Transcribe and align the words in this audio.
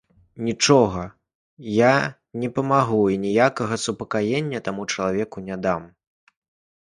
Нічога 0.45 1.01
я 1.71 1.91
не 2.43 2.47
памагу 2.55 3.01
і 3.15 3.19
ніякага 3.25 3.75
супакаення 3.85 4.59
таму 4.69 4.87
чалавеку 4.95 5.37
не 5.51 5.57
дам. 5.67 5.83